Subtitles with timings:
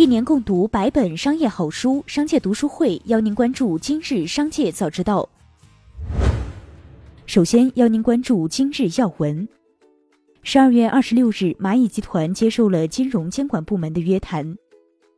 [0.00, 5.28] 一年共读百本商业好书，商界读书会邀您关注今日商界早知道。
[7.26, 9.46] 首先邀您关注今日要闻。
[10.42, 14.56] 十二月二十六日，蚂蚁集团接受了金融监管部门的约谈。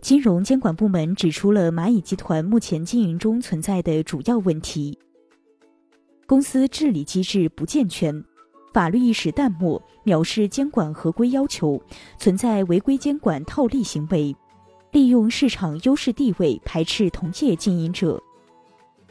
[0.00, 4.96] 金融监管部门指出了蚂蚁集团目前经营中存在的主要问题：
[6.24, 8.24] 公司治理机制不健全，
[8.72, 11.82] 法律意识淡漠，藐视监管合规要求，
[12.16, 14.36] 存在违规监管套利行为，
[14.90, 18.20] 利用市场优势地位排斥同业经营者，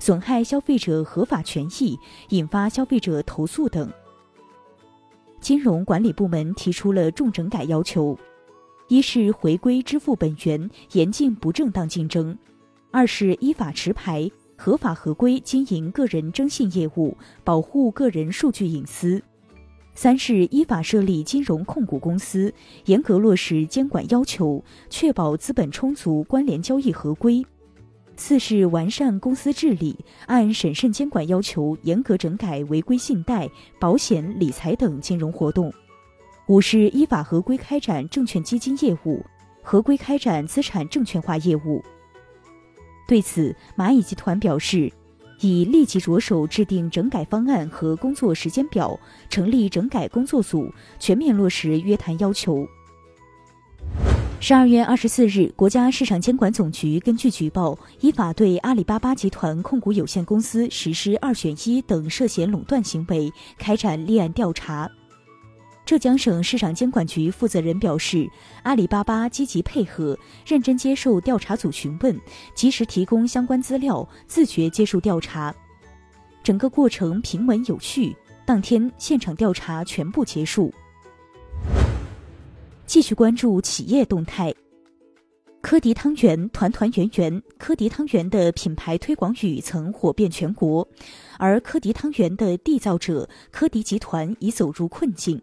[0.00, 1.96] 损害消费者合法权益，
[2.30, 3.88] 引发消费者投诉等。
[5.40, 8.18] 金融管理部门提出了重整改要求：
[8.88, 12.36] 一是回归支付本源，严禁不正当竞争；
[12.90, 19.22] 二是依法持牌，合法合规经营个人征信业务，保护个人数据隐私；
[19.94, 22.52] 三是依法设立金融控股公司，
[22.86, 27.44] 严格落实监管要求，确保资本充足，关联交易合规。
[28.16, 33.48] 四是完善公司治理，按审慎监管要求，严格整改违规信贷、
[33.78, 35.72] 保险、理财等金融活动。
[36.46, 39.24] 五是依法合规开展证券基金业务，
[39.62, 41.82] 合规开展资产证券化业务。
[43.06, 44.92] 对此，蚂蚁集团表示，
[45.40, 52.66] 已立即着手制定整改方案和工作时间表，成立整改工作组，全面落实约谈要求。
[54.42, 64.90] 十二月二十四日，国家市场监管总局根据举报，依法对阿里巴巴集团控股有限公司实施二选一等涉嫌垄断行为，开展立案调查。
[65.90, 68.24] 浙江省市场监管局负责人表示，
[68.62, 72.16] 阿里巴巴积极配合，认真接受调查组询问，
[72.54, 75.52] 及时提供相关资料，自觉接受调查，
[76.44, 78.16] 整个过程平稳有序。
[78.46, 80.72] 当天现场调查全部结束。
[82.86, 84.54] 继续关注企业动态。
[85.60, 90.86] 科迪汤圆团团圆圆，科迪汤圆的品牌推广语曾火遍全国，
[91.36, 95.42] 而科迪汤圆的缔造者科迪集团已走入困境。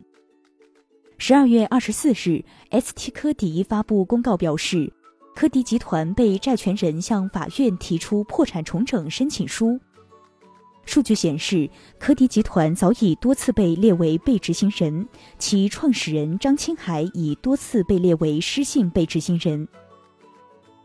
[1.19, 4.93] 十二月二十四日，ST 科迪发布公告表示，
[5.35, 9.79] 科迪集团被债权人向法院提出破产重整申请书。
[10.85, 11.67] 数据显示，
[11.99, 15.07] 科迪集团早已多次被列为被执行人，
[15.39, 19.67] 其创始人张青海已多次被列为失信被执行人。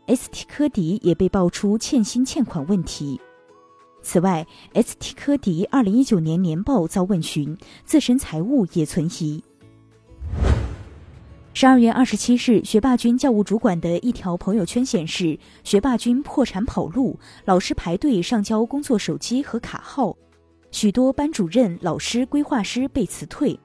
[0.07, 3.21] ST 科迪也被爆出欠薪欠款问题。
[4.01, 7.55] 此外，ST 科迪二零一九年年报遭问询，
[7.85, 9.41] 自身财务也存疑。
[11.55, 20.17] 十二月二十七日，学霸君教务主管的一条朋友圈显示，学霸君破产跑路，老师排队上交工作手机和卡号，
[20.71, 23.57] 许多班主任、老师、规划师被辞退。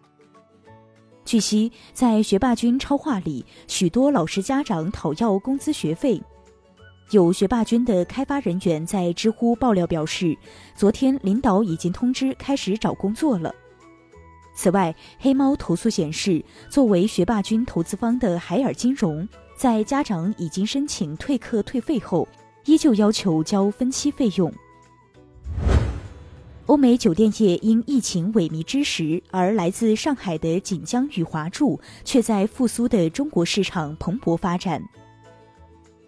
[1.24, 6.22] 据悉，在学霸君超话里，许多老师家长讨要工资学费。
[7.10, 10.36] 有学霸君的开发人员在知乎爆料表示，
[10.74, 13.54] 昨天领导已经通知开始找工作了。
[14.58, 19.26] 此外，黑猫投诉显示，作为学霸君投资方的海尔金融，
[19.56, 22.26] 在家长已经申请退课退费后，
[22.64, 24.52] 依旧要求交分期费用。
[26.66, 34.82] 欧美酒店业因疫情萎靡之时，而来自上海的锦江与华住却在复苏的中国市场蓬勃发展。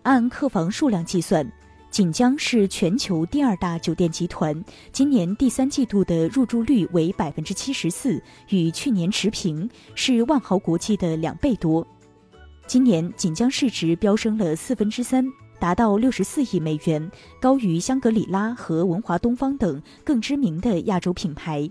[0.03, 1.49] 按客房数量计算。
[1.91, 11.85] 锦江是全球第二大酒店集团，今年第三季度的入住率为百分之七十四，与去年持平，是万豪国际的两倍多。
[12.65, 15.27] 今年锦江市值飙升了四分之三，
[15.59, 21.69] 达到六十四亿美元，高于香格里拉和文华东方等更知名的亚洲品牌。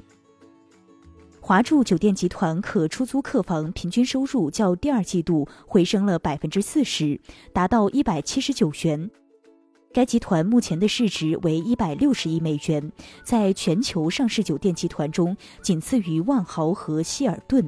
[1.40, 7.18] 华住酒店集团可出租客房平均收入较第二季度回升了百分之四十，
[7.54, 9.10] 达到一百七十九元。
[9.92, 12.92] 该集团目前的市值为一百六十亿美元，
[13.24, 17.68] 在全球上市酒店集团中仅次于万豪和希尔顿。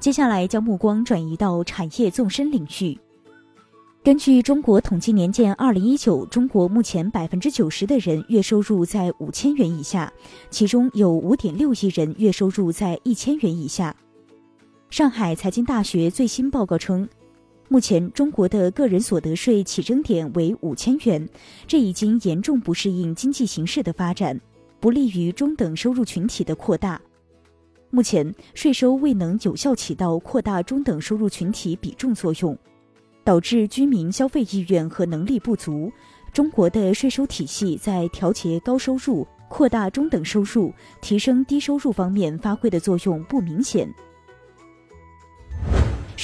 [0.00, 2.98] 接下来将目光转移到产业纵深领域。
[4.02, 10.10] 根据中国统计年鉴二零一九，中国目前百分之九十的人月收入在五千元以下，
[10.48, 13.94] 其中有五点六亿人月收入在一千元以下。
[14.88, 17.06] 上海财经大学最新报告称。
[17.68, 21.26] 目前，中国的个人所得税起征点为五千元，
[21.66, 24.38] 这已经严重不适应经济形势的发展，
[24.78, 27.00] 不利于中等收入群体的扩大。
[27.90, 32.56] 目前，税收未能有效起到扩大中等收入群体比重作用，
[33.24, 35.90] 导致居民消费意愿和能力不足。
[36.32, 43.88] 中国的税收体系在调节高收入、扩大中等收入、提升低收入方面发挥的作用不明显。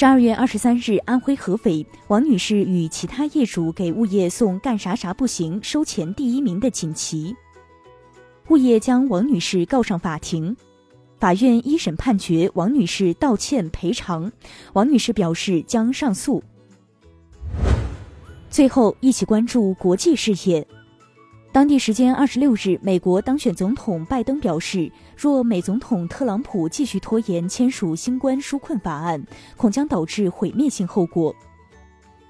[0.01, 7.37] 十二月二十三日，安徽合肥王女士与其他业主给物业送“干啥啥不行，收钱第一名”的锦旗，
[8.49, 10.57] 物业将王女士告上法庭。
[11.19, 14.33] 法院一审判决王女士道歉赔偿，
[14.73, 16.43] 王女士表示将上诉。
[18.49, 20.67] 最后，一起关注国际事业。
[21.53, 29.21] 当地时间二十六日，美国当选总统拜登表示，若美总统特朗普继续拖延签署新冠纾困法案，
[29.57, 31.35] 恐将导致毁灭性后果。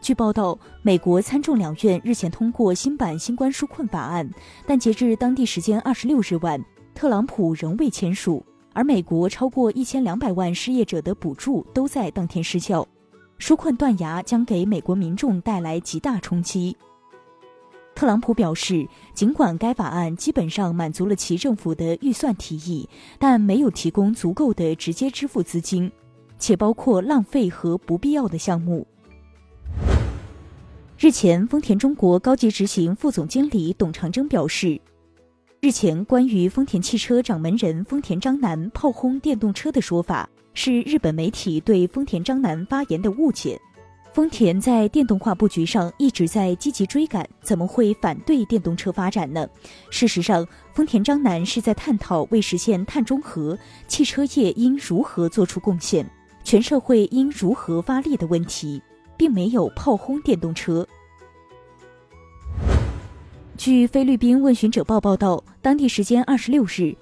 [0.01, 4.27] 据报道，美国参众两院日前通过新版新冠纾困法案，
[4.67, 6.59] 但截至当地时间二十六日晚，
[6.95, 8.43] 特朗普仍未签署。
[8.73, 12.89] 而美国超过一千两百万失业者的补助都在当天失效，
[13.39, 16.75] 纾困断崖将给美国民众带来极大冲击。
[18.01, 22.89] 特朗普表示，尽管该法案基本上满足了其政府的预算提议，
[23.19, 25.93] 但没有提供足够的直接支付资金，
[26.39, 28.87] 且包括浪费和不必要的项目。
[30.99, 34.81] 日前，丰田中国高级执行副总经理董长征表示。
[35.61, 43.61] 日前，关于丰田汽车掌门人丰田章男炮轰电动车的说法，是日本媒体对丰田章男发言的误解。
[44.13, 49.49] 丰田在电动化布局上一直在积极追赶，怎么会反对电动车发展呢？
[49.89, 56.05] 事实上，丰田章男是在探讨为实现碳中和，汽车业应如何做出贡献，
[56.43, 58.83] 全社会应如何发力的问题，
[59.17, 60.87] 并没有炮轰电动车。
[63.57, 66.97] 据菲律宾问询者报报道，当地时间二十六日，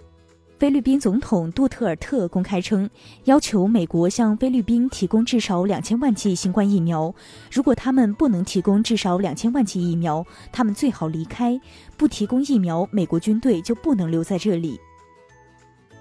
[0.58, 2.90] 菲律宾总统杜特尔特公开称，
[3.26, 7.14] 要求美国向菲律宾提供至少两千万剂新冠疫苗。
[7.52, 11.58] 如果他们不能提供至少两千万剂疫苗，他们最好离开。
[11.96, 14.81] 不提供疫苗，美国军队就不能留在这里。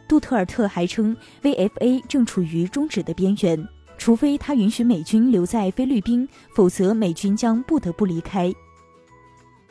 [0.07, 3.63] 杜特尔特还称，VFA 正处于终止的边缘，
[3.95, 8.51] 除非他允许美军留在菲律宾，否则美军将不得不离开。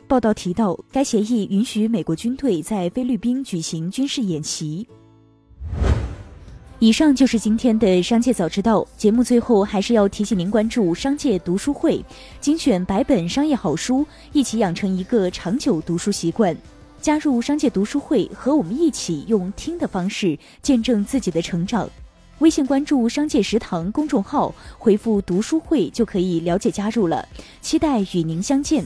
[0.07, 4.87] 报道提到，该协议允许美国军队在菲律宾举行军事演习。
[6.79, 9.21] 以上就是今天的商界早知道节目。
[9.21, 12.01] 最后，还是要提醒您关注商界读书会，
[12.39, 16.55] 精选百本商业好书，一起养成一个长久读书习惯。
[17.01, 21.89] 加入商界读书会，和我们一起用听的方式见证自己的成长。
[22.39, 27.27] 微信关注“商界食堂”公众号，回复“读书会”就可以了解加入了。
[27.61, 28.85] 期待与您相见。